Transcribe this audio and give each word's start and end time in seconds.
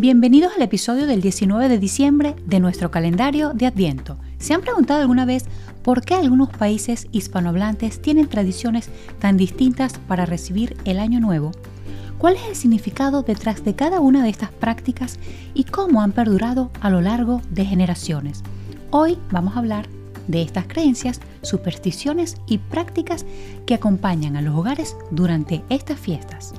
Bienvenidos 0.00 0.54
al 0.56 0.62
episodio 0.62 1.06
del 1.06 1.20
19 1.20 1.68
de 1.68 1.78
diciembre 1.78 2.34
de 2.46 2.58
nuestro 2.58 2.90
calendario 2.90 3.52
de 3.52 3.66
Adviento. 3.66 4.16
¿Se 4.38 4.54
han 4.54 4.62
preguntado 4.62 5.02
alguna 5.02 5.26
vez 5.26 5.44
por 5.82 6.00
qué 6.00 6.14
algunos 6.14 6.48
países 6.48 7.06
hispanohablantes 7.12 8.00
tienen 8.00 8.26
tradiciones 8.26 8.88
tan 9.18 9.36
distintas 9.36 9.98
para 10.08 10.24
recibir 10.24 10.74
el 10.86 11.00
Año 11.00 11.20
Nuevo? 11.20 11.52
¿Cuál 12.16 12.36
es 12.36 12.44
el 12.48 12.56
significado 12.56 13.20
detrás 13.20 13.62
de 13.62 13.74
cada 13.74 14.00
una 14.00 14.22
de 14.22 14.30
estas 14.30 14.50
prácticas 14.52 15.18
y 15.52 15.64
cómo 15.64 16.00
han 16.00 16.12
perdurado 16.12 16.70
a 16.80 16.88
lo 16.88 17.02
largo 17.02 17.42
de 17.50 17.66
generaciones? 17.66 18.42
Hoy 18.90 19.18
vamos 19.30 19.54
a 19.54 19.58
hablar 19.58 19.86
de 20.28 20.40
estas 20.40 20.66
creencias, 20.66 21.20
supersticiones 21.42 22.38
y 22.46 22.56
prácticas 22.56 23.26
que 23.66 23.74
acompañan 23.74 24.36
a 24.36 24.40
los 24.40 24.54
hogares 24.54 24.96
durante 25.10 25.62
estas 25.68 26.00
fiestas. 26.00 26.54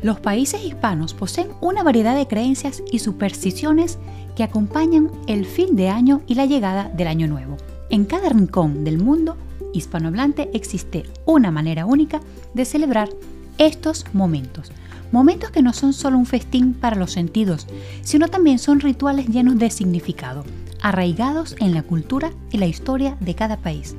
Los 0.00 0.20
países 0.20 0.64
hispanos 0.64 1.12
poseen 1.12 1.48
una 1.60 1.82
variedad 1.82 2.14
de 2.14 2.28
creencias 2.28 2.82
y 2.92 3.00
supersticiones 3.00 3.98
que 4.36 4.44
acompañan 4.44 5.10
el 5.26 5.44
fin 5.44 5.74
de 5.74 5.88
año 5.88 6.22
y 6.28 6.36
la 6.36 6.46
llegada 6.46 6.88
del 6.88 7.08
año 7.08 7.26
nuevo. 7.26 7.56
En 7.90 8.04
cada 8.04 8.28
rincón 8.28 8.84
del 8.84 8.98
mundo 8.98 9.36
hispanohablante 9.74 10.50
existe 10.54 11.04
una 11.26 11.50
manera 11.50 11.84
única 11.84 12.20
de 12.54 12.64
celebrar 12.64 13.08
estos 13.58 14.04
momentos. 14.12 14.70
Momentos 15.10 15.50
que 15.50 15.62
no 15.62 15.72
son 15.72 15.92
solo 15.92 16.16
un 16.16 16.26
festín 16.26 16.74
para 16.74 16.94
los 16.94 17.12
sentidos, 17.12 17.66
sino 18.02 18.28
también 18.28 18.60
son 18.60 18.78
rituales 18.78 19.26
llenos 19.26 19.58
de 19.58 19.70
significado, 19.70 20.44
arraigados 20.80 21.56
en 21.58 21.74
la 21.74 21.82
cultura 21.82 22.30
y 22.52 22.58
la 22.58 22.66
historia 22.66 23.16
de 23.18 23.34
cada 23.34 23.56
país. 23.56 23.96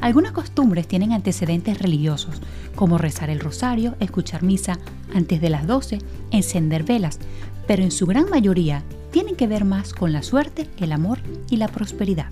Algunas 0.00 0.32
costumbres 0.32 0.86
tienen 0.86 1.12
antecedentes 1.12 1.78
religiosos, 1.78 2.40
como 2.74 2.98
rezar 2.98 3.30
el 3.30 3.40
rosario, 3.40 3.96
escuchar 4.00 4.42
misa 4.42 4.78
antes 5.14 5.40
de 5.40 5.50
las 5.50 5.66
12, 5.66 5.98
encender 6.30 6.84
velas, 6.84 7.18
pero 7.66 7.82
en 7.82 7.90
su 7.90 8.06
gran 8.06 8.28
mayoría 8.28 8.82
tienen 9.10 9.36
que 9.36 9.46
ver 9.46 9.64
más 9.64 9.94
con 9.94 10.12
la 10.12 10.22
suerte, 10.22 10.68
el 10.78 10.92
amor 10.92 11.18
y 11.50 11.56
la 11.56 11.68
prosperidad. 11.68 12.30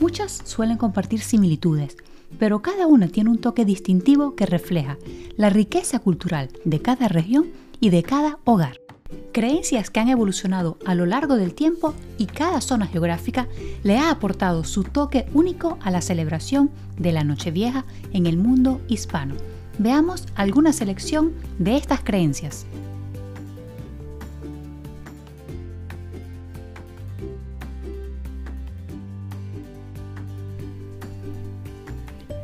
Muchas 0.00 0.42
suelen 0.44 0.76
compartir 0.76 1.20
similitudes, 1.20 1.96
pero 2.38 2.62
cada 2.62 2.86
una 2.86 3.08
tiene 3.08 3.30
un 3.30 3.38
toque 3.38 3.64
distintivo 3.64 4.34
que 4.34 4.46
refleja 4.46 4.98
la 5.36 5.50
riqueza 5.50 6.00
cultural 6.00 6.50
de 6.64 6.80
cada 6.82 7.08
región 7.08 7.46
y 7.80 7.90
de 7.90 8.02
cada 8.02 8.38
hogar. 8.44 8.87
Creencias 9.32 9.90
que 9.90 10.00
han 10.00 10.08
evolucionado 10.08 10.78
a 10.84 10.94
lo 10.94 11.06
largo 11.06 11.36
del 11.36 11.54
tiempo 11.54 11.94
y 12.18 12.26
cada 12.26 12.60
zona 12.60 12.86
geográfica 12.86 13.46
le 13.82 13.98
ha 13.98 14.10
aportado 14.10 14.64
su 14.64 14.84
toque 14.84 15.26
único 15.32 15.78
a 15.82 15.90
la 15.90 16.00
celebración 16.00 16.70
de 16.98 17.12
la 17.12 17.24
Nochevieja 17.24 17.84
en 18.12 18.26
el 18.26 18.36
mundo 18.36 18.80
hispano. 18.88 19.34
Veamos 19.78 20.26
alguna 20.34 20.72
selección 20.72 21.32
de 21.58 21.76
estas 21.76 22.00
creencias. 22.00 22.66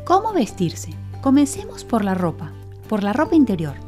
¿Cómo 0.04 0.32
vestirse? 0.32 0.94
Comencemos 1.22 1.84
por 1.84 2.04
la 2.04 2.14
ropa, 2.14 2.52
por 2.88 3.02
la 3.02 3.12
ropa 3.12 3.34
interior. 3.34 3.83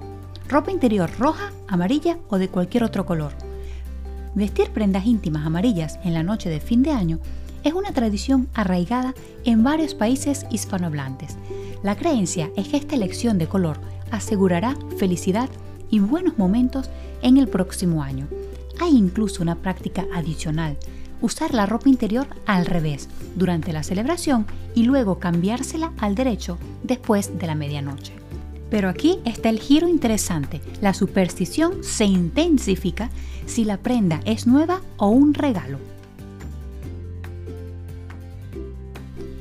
Ropa 0.48 0.70
interior 0.70 1.10
roja, 1.18 1.50
amarilla 1.66 2.18
o 2.28 2.38
de 2.38 2.48
cualquier 2.48 2.84
otro 2.84 3.04
color. 3.04 3.32
Vestir 4.34 4.70
prendas 4.70 5.06
íntimas 5.06 5.44
amarillas 5.44 5.98
en 6.04 6.14
la 6.14 6.22
noche 6.22 6.48
de 6.48 6.60
fin 6.60 6.82
de 6.82 6.92
año 6.92 7.18
es 7.64 7.74
una 7.74 7.92
tradición 7.92 8.48
arraigada 8.54 9.14
en 9.44 9.64
varios 9.64 9.94
países 9.94 10.46
hispanohablantes. 10.50 11.36
La 11.82 11.96
creencia 11.96 12.50
es 12.56 12.68
que 12.68 12.76
esta 12.76 12.94
elección 12.94 13.38
de 13.38 13.48
color 13.48 13.80
asegurará 14.12 14.76
felicidad 14.98 15.48
y 15.90 15.98
buenos 15.98 16.38
momentos 16.38 16.90
en 17.22 17.38
el 17.38 17.48
próximo 17.48 18.04
año. 18.04 18.28
Hay 18.80 18.96
incluso 18.96 19.42
una 19.42 19.56
práctica 19.56 20.06
adicional 20.14 20.76
usar 21.20 21.54
la 21.54 21.66
ropa 21.66 21.88
interior 21.88 22.26
al 22.46 22.66
revés 22.66 23.08
durante 23.34 23.72
la 23.72 23.82
celebración 23.82 24.46
y 24.74 24.84
luego 24.84 25.18
cambiársela 25.18 25.92
al 25.98 26.14
derecho 26.14 26.58
después 26.84 27.36
de 27.38 27.46
la 27.46 27.54
medianoche. 27.54 28.25
Pero 28.70 28.88
aquí 28.88 29.20
está 29.24 29.48
el 29.48 29.60
giro 29.60 29.88
interesante. 29.88 30.60
La 30.80 30.94
superstición 30.94 31.84
se 31.84 32.04
intensifica 32.04 33.10
si 33.46 33.64
la 33.64 33.76
prenda 33.78 34.20
es 34.24 34.46
nueva 34.46 34.80
o 34.96 35.08
un 35.08 35.34
regalo. 35.34 35.78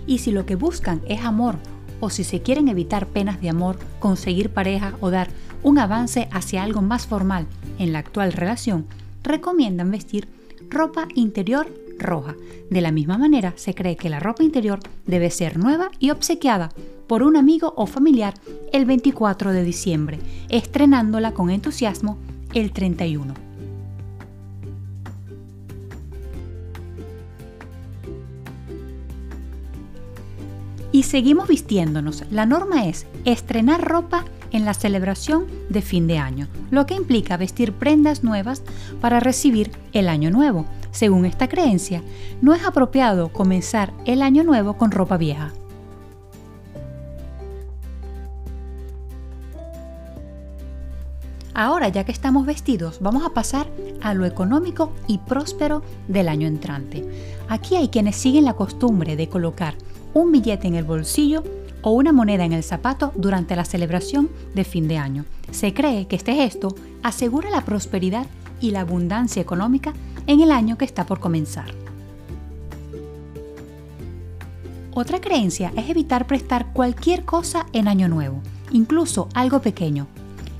Y 0.07 0.19
si 0.19 0.31
lo 0.31 0.45
que 0.45 0.55
buscan 0.55 1.01
es 1.07 1.23
amor 1.23 1.55
o 1.99 2.09
si 2.09 2.23
se 2.23 2.41
quieren 2.41 2.67
evitar 2.67 3.07
penas 3.07 3.41
de 3.41 3.49
amor, 3.49 3.79
conseguir 3.99 4.51
pareja 4.51 4.93
o 5.01 5.09
dar 5.09 5.29
un 5.63 5.79
avance 5.79 6.27
hacia 6.31 6.61
algo 6.61 6.81
más 6.81 7.07
formal 7.07 7.47
en 7.79 7.91
la 7.91 7.99
actual 7.99 8.33
relación, 8.33 8.85
recomiendan 9.23 9.89
vestir 9.89 10.27
ropa 10.69 11.07
interior 11.15 11.67
roja. 11.97 12.35
De 12.69 12.81
la 12.81 12.91
misma 12.91 13.17
manera, 13.17 13.53
se 13.55 13.73
cree 13.73 13.95
que 13.95 14.09
la 14.09 14.19
ropa 14.19 14.43
interior 14.43 14.79
debe 15.07 15.31
ser 15.31 15.57
nueva 15.57 15.89
y 15.97 16.11
obsequiada 16.11 16.71
por 17.07 17.23
un 17.23 17.37
amigo 17.37 17.73
o 17.75 17.85
familiar 17.85 18.33
el 18.71 18.85
24 18.85 19.51
de 19.51 19.63
diciembre, 19.63 20.19
estrenándola 20.49 21.33
con 21.33 21.49
entusiasmo 21.49 22.17
el 22.53 22.71
31. 22.71 23.33
Y 30.95 31.03
seguimos 31.03 31.49
vistiéndonos. 31.49 32.23
La 32.31 32.45
norma 32.45 32.85
es 32.85 33.05
estrenar 33.25 33.83
ropa 33.83 34.23
en 34.51 34.63
la 34.63 34.73
celebración 34.73 35.45
de 35.67 35.81
fin 35.81 36.07
de 36.07 36.19
año, 36.19 36.47
lo 36.71 36.85
que 36.85 36.93
implica 36.93 37.35
vestir 37.35 37.73
prendas 37.73 38.23
nuevas 38.23 38.63
para 39.01 39.19
recibir 39.19 39.71
el 39.91 40.07
año 40.07 40.31
nuevo. 40.31 40.65
Según 40.91 41.25
esta 41.25 41.49
creencia, 41.49 42.01
no 42.41 42.53
es 42.53 42.63
apropiado 42.63 43.33
comenzar 43.33 43.91
el 44.05 44.21
año 44.21 44.45
nuevo 44.45 44.77
con 44.77 44.91
ropa 44.91 45.17
vieja. 45.17 45.51
Ahora, 51.57 51.87
ya 51.87 52.03
que 52.03 52.11
estamos 52.11 52.45
vestidos, 52.45 52.97
vamos 52.99 53.25
a 53.25 53.29
pasar 53.29 53.65
a 54.01 54.13
lo 54.13 54.25
económico 54.25 54.91
y 55.07 55.19
próspero 55.19 55.83
del 56.09 56.27
año 56.27 56.49
entrante. 56.49 57.05
Aquí 57.47 57.77
hay 57.77 57.87
quienes 57.87 58.17
siguen 58.17 58.43
la 58.43 58.55
costumbre 58.55 59.15
de 59.15 59.29
colocar 59.29 59.75
un 60.13 60.33
billete 60.33 60.67
en 60.67 60.75
el 60.75 60.83
bolsillo 60.83 61.45
o 61.81 61.91
una 61.91 62.11
moneda 62.11 62.43
en 62.43 62.51
el 62.51 62.61
zapato 62.61 63.13
durante 63.15 63.55
la 63.55 63.63
celebración 63.63 64.29
de 64.53 64.65
fin 64.65 64.89
de 64.89 64.97
año. 64.97 65.23
Se 65.51 65.73
cree 65.73 66.07
que 66.07 66.17
este 66.17 66.35
gesto 66.35 66.75
asegura 67.03 67.49
la 67.49 67.63
prosperidad 67.63 68.25
y 68.59 68.71
la 68.71 68.81
abundancia 68.81 69.41
económica 69.41 69.93
en 70.27 70.41
el 70.41 70.51
año 70.51 70.77
que 70.77 70.83
está 70.83 71.05
por 71.05 71.21
comenzar. 71.21 71.73
Otra 74.93 75.21
creencia 75.21 75.71
es 75.77 75.89
evitar 75.89 76.27
prestar 76.27 76.73
cualquier 76.73 77.23
cosa 77.23 77.65
en 77.71 77.87
año 77.87 78.09
nuevo, 78.09 78.41
incluso 78.71 79.29
algo 79.33 79.61
pequeño, 79.61 80.07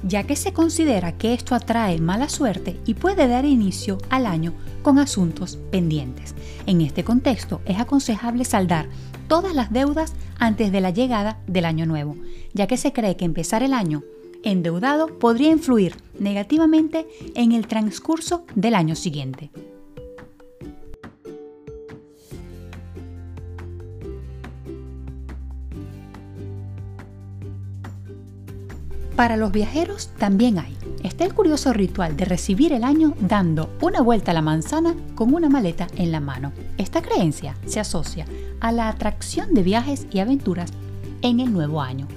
ya 0.06 0.24
que 0.24 0.36
se 0.36 0.54
considera 0.54 1.18
que 1.18 1.34
esto 1.34 1.56
atrae 1.56 2.00
mala 2.00 2.30
suerte 2.30 2.80
y 2.86 2.94
puede 2.94 3.28
dar 3.28 3.44
inicio 3.44 3.98
al 4.10 4.28
año 4.28 4.54
con 4.84 5.00
asuntos 5.00 5.58
pendientes. 5.72 6.36
En 6.68 6.82
este 6.82 7.04
contexto 7.04 7.62
es 7.66 7.80
aconsejable 7.80 8.46
saldar 8.46 8.88
todas 9.28 9.56
las 9.56 9.74
deudas 9.74 10.14
antes 10.38 10.72
de 10.72 10.82
la 10.82 10.92
llegada 10.92 11.40
del 11.48 11.66
año 11.66 11.86
nuevo, 11.86 12.16
ya 12.54 12.68
que 12.68 12.78
se 12.78 12.94
cree 12.94 13.18
que 13.18 13.26
empezar 13.26 13.64
el 13.64 13.74
año 13.74 14.04
endeudado 14.44 15.18
podría 15.18 15.50
influir 15.50 15.96
negativamente 16.20 17.08
en 17.34 17.52
el 17.52 17.68
transcurso 17.68 18.46
del 18.54 18.76
año 18.76 18.96
siguiente. 18.96 19.50
Para 29.16 29.38
los 29.38 29.54
viajeros 29.54 30.10
también 30.18 30.60
hay. 30.60 30.76
Está 31.02 31.24
el 31.24 31.34
curioso 31.34 31.72
ritual 31.72 32.18
de 32.18 32.26
recibir 32.26 32.74
el 32.74 32.84
año 32.84 33.14
dando 33.22 33.70
una 33.82 34.02
vuelta 34.02 34.32
a 34.32 34.34
la 34.34 34.42
manzana 34.42 34.94
con 35.16 35.34
una 35.34 35.48
maleta 35.48 35.88
en 35.96 36.12
la 36.12 36.20
mano. 36.20 36.52
Esta 36.78 37.02
creencia 37.02 37.56
se 37.66 37.80
asocia 37.80 38.26
a 38.60 38.74
la 38.74 38.90
atracción 38.90 39.54
de 39.54 39.64
viajes 39.64 40.06
y 40.12 40.20
aventuras 40.20 40.72
en 41.22 41.40
el 41.40 41.54
nuevo 41.54 41.82
año. 41.82 42.10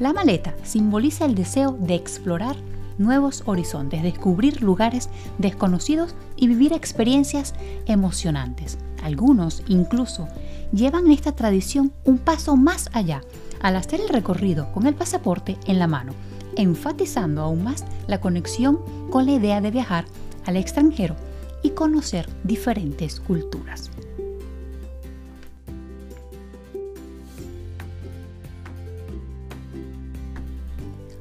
La 0.00 0.14
maleta 0.14 0.54
simboliza 0.62 1.26
el 1.26 1.34
deseo 1.34 1.76
de 1.78 1.94
explorar 1.94 2.56
nuevos 2.96 3.42
horizontes, 3.44 4.02
descubrir 4.02 4.62
lugares 4.62 5.10
desconocidos 5.36 6.14
y 6.36 6.48
vivir 6.48 6.72
experiencias 6.72 7.54
emocionantes. 7.84 8.78
Algunos 9.02 9.62
incluso 9.68 10.26
llevan 10.72 11.10
esta 11.10 11.32
tradición 11.32 11.92
un 12.04 12.16
paso 12.16 12.56
más 12.56 12.88
allá 12.94 13.20
al 13.60 13.76
hacer 13.76 14.00
el 14.00 14.08
recorrido 14.08 14.72
con 14.72 14.86
el 14.86 14.94
pasaporte 14.94 15.58
en 15.66 15.78
la 15.78 15.86
mano 15.86 16.14
enfatizando 16.56 17.42
aún 17.42 17.64
más 17.64 17.84
la 18.06 18.20
conexión 18.20 18.80
con 19.10 19.26
la 19.26 19.32
idea 19.32 19.60
de 19.60 19.70
viajar 19.70 20.04
al 20.44 20.56
extranjero 20.56 21.16
y 21.62 21.70
conocer 21.70 22.28
diferentes 22.44 23.20
culturas. 23.20 23.90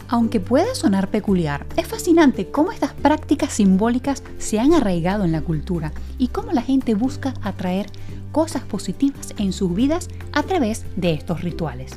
Aunque 0.07 0.39
pueda 0.39 0.75
sonar 0.75 1.09
peculiar, 1.09 1.65
es 1.75 1.87
fascinante 1.87 2.49
cómo 2.51 2.71
estas 2.71 2.93
prácticas 2.93 3.53
simbólicas 3.53 4.21
se 4.37 4.59
han 4.59 4.73
arraigado 4.73 5.23
en 5.23 5.31
la 5.31 5.41
cultura 5.41 5.91
y 6.19 6.27
cómo 6.27 6.51
la 6.51 6.61
gente 6.61 6.93
busca 6.93 7.33
atraer 7.41 7.87
cosas 8.31 8.63
positivas 8.63 9.33
en 9.37 9.51
sus 9.51 9.73
vidas 9.73 10.09
a 10.31 10.43
través 10.43 10.85
de 10.95 11.13
estos 11.13 11.41
rituales. 11.41 11.93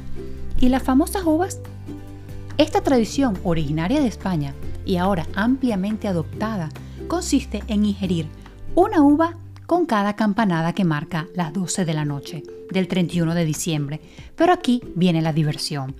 ¿Y 0.58 0.70
las 0.70 0.82
famosas 0.82 1.24
uvas? 1.26 1.60
Esta 2.58 2.80
tradición 2.80 3.38
originaria 3.44 4.00
de 4.00 4.08
España 4.08 4.52
y 4.84 4.96
ahora 4.96 5.28
ampliamente 5.36 6.08
adoptada 6.08 6.70
consiste 7.06 7.62
en 7.68 7.84
ingerir 7.84 8.26
una 8.74 9.00
uva 9.00 9.36
con 9.66 9.86
cada 9.86 10.16
campanada 10.16 10.72
que 10.72 10.84
marca 10.84 11.28
las 11.36 11.52
12 11.52 11.84
de 11.84 11.94
la 11.94 12.04
noche 12.04 12.42
del 12.72 12.88
31 12.88 13.36
de 13.36 13.44
diciembre. 13.44 14.00
Pero 14.34 14.52
aquí 14.52 14.82
viene 14.96 15.22
la 15.22 15.32
diversión. 15.32 15.94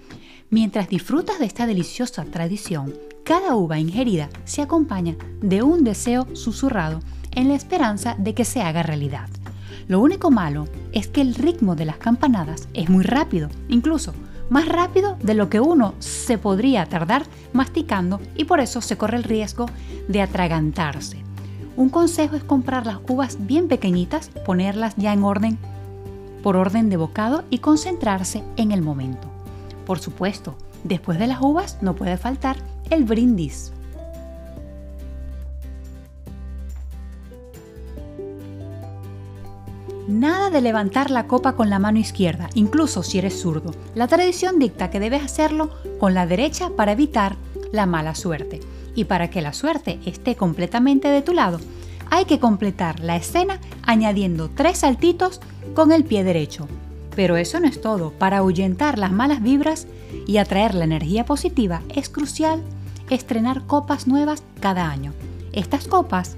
Mientras 0.50 0.88
disfrutas 0.88 1.38
de 1.38 1.46
esta 1.46 1.64
deliciosa 1.64 2.24
tradición, 2.24 2.92
cada 3.22 3.54
uva 3.54 3.78
ingerida 3.78 4.28
se 4.44 4.60
acompaña 4.60 5.14
de 5.40 5.62
un 5.62 5.84
deseo 5.84 6.26
susurrado 6.34 6.98
en 7.36 7.46
la 7.46 7.54
esperanza 7.54 8.16
de 8.18 8.34
que 8.34 8.44
se 8.44 8.62
haga 8.62 8.82
realidad. 8.82 9.28
Lo 9.86 10.00
único 10.00 10.32
malo 10.32 10.66
es 10.90 11.06
que 11.06 11.20
el 11.20 11.36
ritmo 11.36 11.76
de 11.76 11.84
las 11.84 11.98
campanadas 11.98 12.68
es 12.74 12.90
muy 12.90 13.04
rápido, 13.04 13.48
incluso 13.68 14.12
más 14.48 14.68
rápido 14.68 15.16
de 15.22 15.34
lo 15.34 15.48
que 15.48 15.60
uno 15.60 15.94
se 15.98 16.38
podría 16.38 16.86
tardar 16.86 17.24
masticando 17.52 18.20
y 18.36 18.44
por 18.44 18.60
eso 18.60 18.80
se 18.80 18.96
corre 18.96 19.16
el 19.16 19.24
riesgo 19.24 19.66
de 20.08 20.22
atragantarse. 20.22 21.22
Un 21.76 21.90
consejo 21.90 22.36
es 22.36 22.44
comprar 22.44 22.86
las 22.86 22.98
uvas 23.08 23.38
bien 23.46 23.68
pequeñitas, 23.68 24.30
ponerlas 24.44 24.94
ya 24.96 25.12
en 25.12 25.22
orden 25.22 25.58
por 26.42 26.56
orden 26.56 26.88
de 26.88 26.96
bocado 26.96 27.44
y 27.50 27.58
concentrarse 27.58 28.42
en 28.56 28.72
el 28.72 28.82
momento. 28.82 29.28
Por 29.86 29.98
supuesto, 29.98 30.56
después 30.84 31.18
de 31.18 31.26
las 31.26 31.40
uvas 31.40 31.78
no 31.82 31.94
puede 31.94 32.16
faltar 32.16 32.56
el 32.90 33.04
brindis. 33.04 33.72
Nada 40.18 40.50
de 40.50 40.60
levantar 40.60 41.12
la 41.12 41.28
copa 41.28 41.52
con 41.52 41.70
la 41.70 41.78
mano 41.78 42.00
izquierda, 42.00 42.50
incluso 42.54 43.04
si 43.04 43.18
eres 43.18 43.40
zurdo. 43.40 43.72
La 43.94 44.08
tradición 44.08 44.58
dicta 44.58 44.90
que 44.90 44.98
debes 44.98 45.22
hacerlo 45.22 45.70
con 46.00 46.12
la 46.12 46.26
derecha 46.26 46.70
para 46.76 46.90
evitar 46.90 47.36
la 47.70 47.86
mala 47.86 48.16
suerte. 48.16 48.58
Y 48.96 49.04
para 49.04 49.30
que 49.30 49.42
la 49.42 49.52
suerte 49.52 50.00
esté 50.06 50.34
completamente 50.34 51.06
de 51.06 51.22
tu 51.22 51.34
lado, 51.34 51.60
hay 52.10 52.24
que 52.24 52.40
completar 52.40 52.98
la 52.98 53.14
escena 53.14 53.60
añadiendo 53.82 54.50
tres 54.50 54.78
saltitos 54.78 55.40
con 55.74 55.92
el 55.92 56.02
pie 56.02 56.24
derecho, 56.24 56.66
pero 57.14 57.36
eso 57.36 57.60
no 57.60 57.68
es 57.68 57.80
todo. 57.80 58.10
Para 58.10 58.38
ahuyentar 58.38 58.98
las 58.98 59.12
malas 59.12 59.40
vibras 59.40 59.86
y 60.26 60.38
atraer 60.38 60.74
la 60.74 60.82
energía 60.82 61.26
positiva 61.26 61.82
es 61.94 62.08
crucial 62.08 62.60
estrenar 63.08 63.66
copas 63.68 64.08
nuevas 64.08 64.42
cada 64.58 64.90
año. 64.90 65.12
Estas 65.52 65.86
copas 65.86 66.36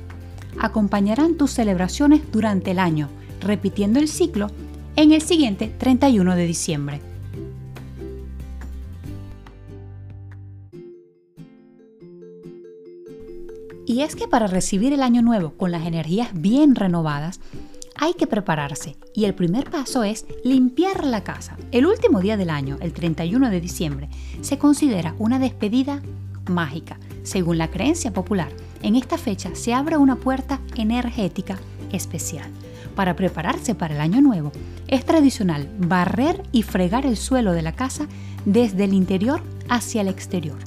acompañarán 0.60 1.38
tus 1.38 1.52
celebraciones 1.52 2.20
durante 2.30 2.72
el 2.72 2.78
año, 2.78 3.08
repitiendo 3.40 3.98
el 3.98 4.08
ciclo 4.08 4.48
en 4.96 5.12
el 5.12 5.22
siguiente 5.22 5.72
31 5.78 6.36
de 6.36 6.46
diciembre. 6.46 7.00
Y 13.86 14.02
es 14.02 14.14
que 14.14 14.28
para 14.28 14.46
recibir 14.46 14.92
el 14.92 15.02
año 15.02 15.20
nuevo 15.20 15.54
con 15.54 15.72
las 15.72 15.84
energías 15.84 16.30
bien 16.32 16.76
renovadas, 16.76 17.40
hay 17.96 18.14
que 18.14 18.26
prepararse 18.26 18.96
y 19.14 19.24
el 19.24 19.34
primer 19.34 19.68
paso 19.68 20.04
es 20.04 20.26
limpiar 20.44 21.04
la 21.04 21.24
casa. 21.24 21.56
El 21.72 21.86
último 21.86 22.20
día 22.20 22.36
del 22.36 22.50
año, 22.50 22.78
el 22.80 22.92
31 22.92 23.50
de 23.50 23.60
diciembre, 23.60 24.08
se 24.42 24.58
considera 24.58 25.14
una 25.18 25.38
despedida 25.38 26.02
mágica. 26.48 26.98
Según 27.24 27.58
la 27.58 27.70
creencia 27.70 28.12
popular, 28.12 28.48
en 28.82 28.96
esta 28.96 29.18
fecha 29.18 29.54
se 29.54 29.74
abre 29.74 29.96
una 29.96 30.16
puerta 30.16 30.60
energética 30.76 31.58
especial. 31.92 32.50
Para 32.94 33.16
prepararse 33.16 33.74
para 33.74 33.94
el 33.94 34.00
año 34.00 34.20
nuevo, 34.20 34.52
es 34.88 35.04
tradicional 35.04 35.68
barrer 35.78 36.42
y 36.52 36.62
fregar 36.62 37.06
el 37.06 37.16
suelo 37.16 37.52
de 37.52 37.62
la 37.62 37.72
casa 37.72 38.06
desde 38.44 38.84
el 38.84 38.94
interior 38.94 39.42
hacia 39.68 40.00
el 40.00 40.08
exterior. 40.08 40.58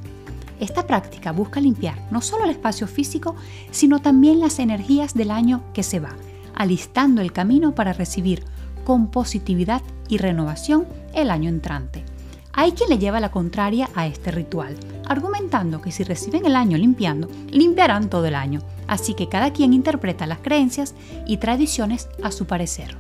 Esta 0.60 0.88
práctica 0.88 1.32
busca 1.32 1.60
limpiar 1.60 2.08
no 2.12 2.22
solo 2.22 2.46
el 2.46 2.52
espacio 2.52 2.88
físico, 2.88 3.36
sino 3.72 4.00
también 4.00 4.40
las 4.40 4.60
energías 4.60 5.14
del 5.14 5.32
año 5.32 5.64
que 5.74 5.84
se 5.84 6.00
va 6.00 6.16
alistando 6.56 7.22
el 7.22 7.32
camino 7.32 7.76
para 7.76 7.94
recibir 7.94 8.44
con 8.86 9.08
positividad 9.08 9.82
y 10.08 10.18
renovación 10.18 10.86
el 11.14 11.32
año 11.32 11.50
entrante. 11.50 12.04
Hay 12.54 12.72
quien 12.72 12.90
le 12.90 12.98
lleva 12.98 13.20
la 13.20 13.32
contraria 13.32 13.90
a 13.96 14.08
este 14.08 14.32
ritual, 14.32 14.76
argumentando 15.06 15.82
que 15.82 15.92
si 15.92 16.04
reciben 16.04 16.46
el 16.46 16.56
año 16.56 16.78
limpiando, 16.78 17.28
limpiarán 17.50 18.10
todo 18.10 18.26
el 18.26 18.36
año, 18.36 18.62
así 18.88 19.14
que 19.16 19.28
cada 19.28 19.52
quien 19.52 19.74
interpreta 19.74 20.28
las 20.28 20.40
creencias 20.40 20.94
y 21.28 21.38
tradiciones 21.38 22.08
a 22.22 22.32
su 22.32 22.46
parecer. 22.46 22.96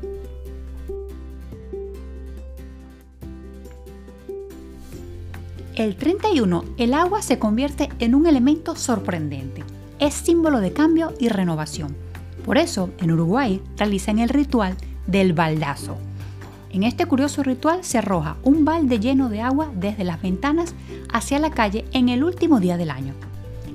El 5.75 5.95
31, 5.95 6.65
el 6.77 6.93
agua 6.93 7.21
se 7.21 7.39
convierte 7.39 7.89
en 7.99 8.13
un 8.13 8.27
elemento 8.27 8.75
sorprendente. 8.75 9.63
Es 9.99 10.13
símbolo 10.13 10.59
de 10.59 10.73
cambio 10.73 11.13
y 11.19 11.29
renovación 11.29 11.95
por 12.45 12.57
eso, 12.57 12.89
en 12.97 13.11
Uruguay 13.11 13.61
realizan 13.77 14.19
el 14.19 14.29
ritual 14.29 14.75
del 15.07 15.33
baldazo. 15.33 15.97
En 16.73 16.81
este 16.81 17.05
curioso 17.05 17.43
ritual 17.43 17.83
se 17.83 17.99
arroja 17.99 18.37
un 18.41 18.65
balde 18.65 18.99
lleno 18.99 19.29
de 19.29 19.41
agua 19.41 19.71
desde 19.75 20.03
las 20.03 20.19
ventanas 20.19 20.73
hacia 21.13 21.37
la 21.37 21.51
calle 21.51 21.85
en 21.93 22.09
el 22.09 22.23
último 22.23 22.59
día 22.59 22.77
del 22.77 22.89
año. 22.89 23.13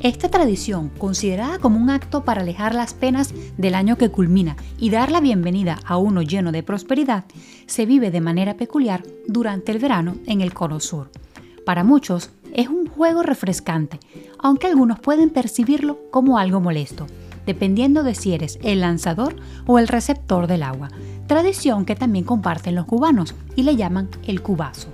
Esta 0.01 0.29
tradición, 0.29 0.91
considerada 0.99 1.61
como 1.61 1.79
un 1.79 1.91
acto 1.91 2.25
para 2.25 2.41
alejar 2.41 2.75
las 2.75 2.95
penas 2.95 3.33
del 3.57 3.77
año 3.77 3.97
que 3.97 4.09
culmina 4.09 4.57
y 4.79 4.91
dar 4.91 5.13
la 5.13 5.21
bienvenida 5.21 5.79
a 5.85 5.97
uno 5.97 6.23
lleno 6.23 6.51
de 6.51 6.65
prosperidad, 6.65 7.25
se 7.67 7.87
vive 7.87 8.11
de 8.11 8.21
manera 8.21 8.57
peculiar 8.57 9.05
durante 9.29 9.71
el 9.71 9.79
verano 9.79 10.17
en 10.27 10.41
el 10.41 10.53
Cono 10.53 10.81
Sur. 10.81 11.13
Para 11.65 11.85
muchos 11.85 12.31
es 12.53 12.67
un 12.67 12.89
juego 12.89 13.23
refrescante, 13.23 14.01
aunque 14.41 14.67
algunos 14.67 14.99
pueden 14.99 15.31
percibirlo 15.31 16.01
como 16.11 16.37
algo 16.37 16.61
molesto 16.61 17.07
dependiendo 17.49 18.03
de 18.03 18.15
si 18.15 18.35
eres 18.35 18.59
el 18.63 18.83
lanzador 18.83 19.35
o 19.65 19.79
el 19.79 19.89
receptor 19.89 20.49
del 20.49 20.63
agua, 20.63 20.91
tradición 21.29 21.85
que 21.85 21.95
también 21.95 22.25
comparten 22.25 22.75
los 22.75 22.87
cubanos 22.87 23.37
y 23.55 23.63
le 23.63 23.77
llaman 23.77 24.09
el 24.27 24.43
cubazo. 24.43 24.89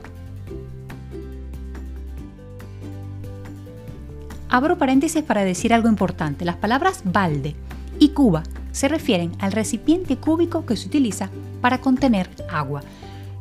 Abro 4.51 4.77
paréntesis 4.77 5.23
para 5.23 5.45
decir 5.45 5.73
algo 5.73 5.89
importante. 5.89 6.45
Las 6.45 6.57
palabras 6.57 7.03
balde 7.05 7.57
y 7.99 8.11
cuba 8.11 8.43
se 8.73 8.89
refieren 8.89 9.33
al 9.39 9.53
recipiente 9.53 10.17
cúbico 10.17 10.67
que 10.67 10.77
se 10.77 10.89
utiliza 10.89 11.31
para 11.61 11.81
contener 11.81 12.29
agua. 12.51 12.83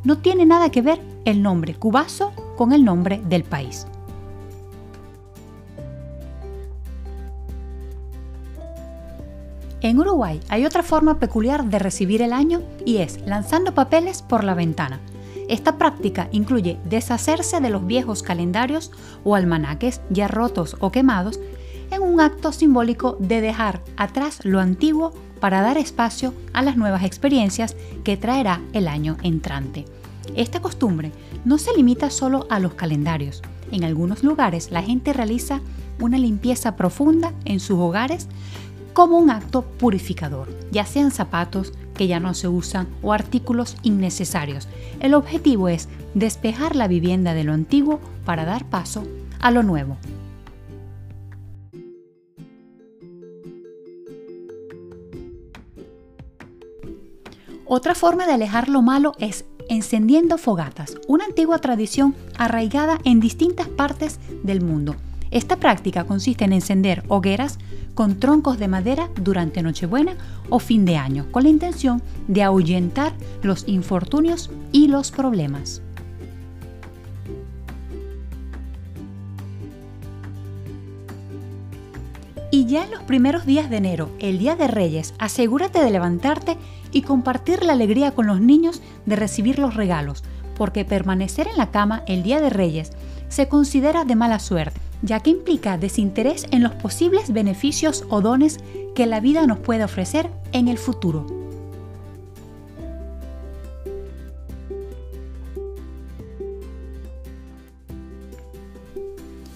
No 0.03 0.19
tiene 0.19 0.45
nada 0.45 0.69
que 0.69 0.81
ver 0.81 1.01
el 1.25 1.41
nombre 1.41 1.75
cubazo 1.75 2.31
con 2.55 2.71
el 2.71 2.85
nombre 2.85 3.21
del 3.27 3.43
país. 3.43 3.85
En 9.83 9.99
Uruguay 9.99 10.39
hay 10.47 10.65
otra 10.65 10.81
forma 10.81 11.19
peculiar 11.19 11.65
de 11.65 11.77
recibir 11.77 12.21
el 12.21 12.31
año 12.31 12.61
y 12.85 12.97
es 12.99 13.19
lanzando 13.25 13.73
papeles 13.73 14.21
por 14.21 14.45
la 14.45 14.53
ventana. 14.53 15.01
Esta 15.49 15.77
práctica 15.77 16.29
incluye 16.31 16.79
deshacerse 16.85 17.59
de 17.59 17.69
los 17.69 17.85
viejos 17.85 18.23
calendarios 18.23 18.91
o 19.25 19.35
almanaques 19.35 19.99
ya 20.09 20.29
rotos 20.29 20.77
o 20.79 20.89
quemados 20.89 21.37
en 21.91 22.01
un 22.01 22.21
acto 22.21 22.53
simbólico 22.53 23.17
de 23.19 23.41
dejar 23.41 23.81
atrás 23.97 24.39
lo 24.45 24.61
antiguo 24.61 25.11
para 25.41 25.61
dar 25.61 25.77
espacio 25.77 26.33
a 26.53 26.61
las 26.61 26.77
nuevas 26.77 27.03
experiencias 27.03 27.75
que 28.05 28.15
traerá 28.15 28.61
el 28.71 28.87
año 28.87 29.17
entrante. 29.21 29.83
Esta 30.33 30.61
costumbre 30.61 31.11
no 31.43 31.57
se 31.57 31.73
limita 31.75 32.09
solo 32.09 32.47
a 32.49 32.59
los 32.59 32.73
calendarios. 32.75 33.41
En 33.69 33.83
algunos 33.83 34.23
lugares 34.23 34.71
la 34.71 34.81
gente 34.81 35.11
realiza 35.11 35.59
una 35.99 36.17
limpieza 36.17 36.77
profunda 36.77 37.33
en 37.43 37.59
sus 37.59 37.77
hogares 37.79 38.29
como 38.93 39.17
un 39.17 39.29
acto 39.29 39.63
purificador, 39.63 40.47
ya 40.71 40.85
sean 40.85 41.11
zapatos 41.11 41.73
que 41.95 42.07
ya 42.07 42.19
no 42.19 42.33
se 42.33 42.47
usan 42.47 42.87
o 43.01 43.13
artículos 43.13 43.75
innecesarios. 43.83 44.67
El 44.99 45.13
objetivo 45.13 45.67
es 45.67 45.89
despejar 46.13 46.75
la 46.75 46.87
vivienda 46.87 47.33
de 47.33 47.43
lo 47.43 47.53
antiguo 47.53 47.99
para 48.25 48.45
dar 48.45 48.65
paso 48.69 49.03
a 49.39 49.51
lo 49.51 49.63
nuevo. 49.63 49.97
Otra 57.65 57.95
forma 57.95 58.27
de 58.27 58.33
alejar 58.33 58.69
lo 58.69 58.81
malo 58.81 59.13
es 59.19 59.45
encendiendo 59.69 60.37
fogatas, 60.37 60.97
una 61.07 61.25
antigua 61.25 61.57
tradición 61.59 62.15
arraigada 62.37 62.99
en 63.03 63.19
distintas 63.19 63.67
partes 63.67 64.19
del 64.43 64.61
mundo. 64.61 64.95
Esta 65.33 65.55
práctica 65.55 66.03
consiste 66.03 66.45
en 66.45 66.53
encender 66.53 67.03
hogueras 67.07 67.57
con 67.95 68.19
troncos 68.19 68.59
de 68.59 68.67
madera 68.67 69.09
durante 69.19 69.63
Nochebuena 69.63 70.15
o 70.49 70.59
fin 70.59 70.85
de 70.85 70.95
año, 70.95 71.25
con 71.31 71.41
la 71.41 71.49
intención 71.49 72.03
de 72.27 72.43
ahuyentar 72.43 73.13
los 73.41 73.67
infortunios 73.67 74.51
y 74.71 74.89
los 74.89 75.09
problemas. 75.09 75.81
Y 82.51 82.67
ya 82.67 82.83
en 82.83 82.91
los 82.91 83.01
primeros 83.01 83.47
días 83.47 83.71
de 83.71 83.77
enero, 83.77 84.11
el 84.19 84.37
Día 84.37 84.55
de 84.55 84.67
Reyes, 84.67 85.15
asegúrate 85.17 85.83
de 85.83 85.89
levantarte 85.89 86.57
y 86.91 87.01
compartir 87.01 87.63
la 87.63 87.73
alegría 87.73 88.11
con 88.11 88.27
los 88.27 88.39
niños 88.39 88.83
de 89.07 89.15
recibir 89.15 89.57
los 89.57 89.73
regalos, 89.73 90.23
porque 90.55 90.85
permanecer 90.85 91.47
en 91.47 91.57
la 91.57 91.71
cama 91.71 92.03
el 92.05 92.21
Día 92.21 92.39
de 92.39 92.51
Reyes 92.51 92.91
se 93.29 93.47
considera 93.47 94.05
de 94.05 94.15
mala 94.15 94.37
suerte, 94.37 94.79
ya 95.03 95.19
que 95.19 95.29
implica 95.29 95.77
desinterés 95.77 96.47
en 96.51 96.63
los 96.63 96.73
posibles 96.73 97.31
beneficios 97.31 98.05
o 98.09 98.21
dones 98.21 98.57
que 98.95 99.05
la 99.05 99.19
vida 99.19 99.45
nos 99.45 99.59
puede 99.59 99.83
ofrecer 99.83 100.29
en 100.53 100.67
el 100.67 100.77
futuro. 100.77 101.27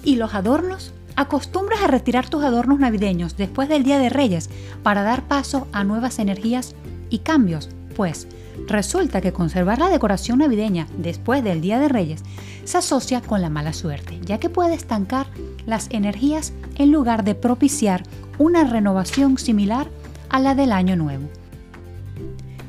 ¿Y 0.03 0.15
los 0.15 0.33
adornos? 0.35 0.93
Acostumbras 1.15 1.81
a 1.81 1.87
retirar 1.87 2.29
tus 2.29 2.43
adornos 2.43 2.79
navideños 2.79 3.37
después 3.37 3.67
del 3.69 3.83
Día 3.83 3.97
de 3.97 4.09
Reyes 4.09 4.49
para 4.83 5.01
dar 5.01 5.27
paso 5.27 5.67
a 5.71 5.83
nuevas 5.83 6.19
energías 6.19 6.75
y 7.09 7.19
cambios, 7.19 7.69
pues 7.95 8.27
resulta 8.67 9.19
que 9.19 9.33
conservar 9.33 9.79
la 9.79 9.89
decoración 9.89 10.39
navideña 10.39 10.87
después 10.97 11.43
del 11.43 11.59
Día 11.59 11.79
de 11.79 11.89
Reyes 11.89 12.23
se 12.63 12.77
asocia 12.77 13.21
con 13.21 13.41
la 13.41 13.49
mala 13.49 13.73
suerte, 13.73 14.19
ya 14.23 14.39
que 14.39 14.49
puede 14.49 14.75
estancar 14.75 15.27
las 15.67 15.87
energías 15.91 16.53
en 16.77 16.91
lugar 16.91 17.23
de 17.23 17.35
propiciar 17.35 18.01
una 18.39 18.63
renovación 18.63 19.37
similar 19.37 19.87
a 20.29 20.39
la 20.39 20.55
del 20.55 20.71
Año 20.71 20.95
Nuevo. 20.95 21.27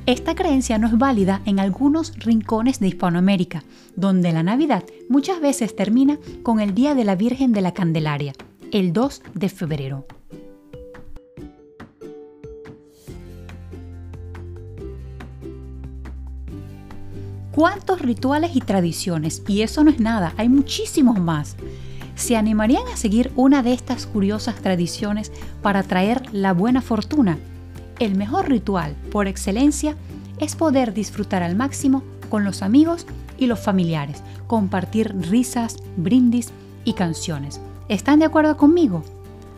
Esta 0.05 0.35
creencia 0.35 0.79
no 0.79 0.87
es 0.87 0.99
válida 0.99 1.43
en 1.45 1.61
algunos 1.61 2.19
rincones 2.19 2.81
de 2.81 2.89
Hispanoamérica, 2.89 3.63
donde 3.95 4.33
la 4.33 4.43
Navidad 4.43 4.85
muchas 5.09 5.41
veces 5.41 5.77
termina 5.77 6.19
con 6.43 6.61
el 6.61 6.75
Día 6.75 6.95
de 6.95 7.05
la 7.05 7.15
Virgen 7.15 7.53
de 7.53 7.61
la 7.61 7.73
Candelaria, 7.73 8.33
el 8.73 8.93
2 8.93 9.23
de 9.35 9.49
febrero. 9.49 10.07
¿Cuántos 17.53 18.01
rituales 18.01 18.55
y 18.55 18.61
tradiciones? 18.61 19.43
Y 19.47 19.63
eso 19.63 19.85
no 19.85 19.91
es 19.91 20.01
nada, 20.01 20.33
hay 20.37 20.49
muchísimos 20.49 21.19
más. 21.19 21.57
¿Se 22.19 22.37
animarían 22.37 22.83
a 22.93 22.97
seguir 22.97 23.31
una 23.37 23.63
de 23.63 23.73
estas 23.73 24.05
curiosas 24.05 24.57
tradiciones 24.57 25.31
para 25.63 25.85
traer 25.85 26.21
la 26.33 26.53
buena 26.53 26.83
fortuna? 26.83 27.39
El 28.01 28.17
mejor 28.17 28.49
ritual, 28.49 28.97
por 29.13 29.29
excelencia, 29.29 29.95
es 30.41 30.57
poder 30.57 30.93
disfrutar 30.93 31.45
al 31.45 31.55
máximo 31.55 32.03
con 32.29 32.43
los 32.43 32.63
amigos 32.63 33.07
y 33.39 33.47
los 33.47 33.61
familiares, 33.61 34.21
compartir 34.49 35.15
risas, 35.31 35.77
brindis 35.97 36.51
y 36.85 36.95
canciones. 36.95 37.61
¿Están 37.89 38.19
de 38.19 38.25
acuerdo 38.25 38.57
conmigo? 38.57 39.05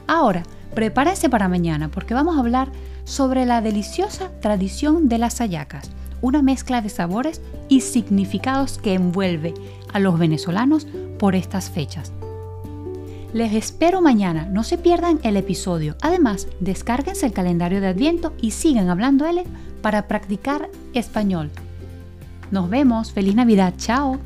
Ahora, 0.06 0.42
prepárense 0.74 1.30
para 1.30 1.48
mañana 1.48 1.88
porque 1.88 2.12
vamos 2.12 2.36
a 2.36 2.40
hablar 2.40 2.70
sobre 3.04 3.46
la 3.46 3.62
deliciosa 3.62 4.30
tradición 4.42 5.08
de 5.08 5.16
las 5.16 5.40
ayacas, 5.40 5.90
una 6.20 6.42
mezcla 6.42 6.82
de 6.82 6.90
sabores 6.90 7.40
y 7.70 7.80
significados 7.80 8.76
que 8.76 8.92
envuelve 8.92 9.54
a 9.94 9.98
los 9.98 10.18
venezolanos 10.18 10.86
por 11.18 11.34
estas 11.34 11.70
fechas. 11.70 12.12
Les 13.32 13.52
espero 13.52 14.00
mañana, 14.00 14.46
no 14.46 14.64
se 14.64 14.76
pierdan 14.76 15.20
el 15.22 15.36
episodio. 15.36 15.94
Además, 16.02 16.48
descárguense 16.58 17.26
el 17.26 17.32
calendario 17.32 17.80
de 17.80 17.86
Adviento 17.86 18.34
y 18.40 18.50
sigan 18.50 18.88
hablando 18.88 19.24
L 19.24 19.44
para 19.82 20.08
practicar 20.08 20.68
español. 20.94 21.50
Nos 22.50 22.68
vemos, 22.68 23.12
feliz 23.12 23.36
Navidad, 23.36 23.74
chao. 23.76 24.18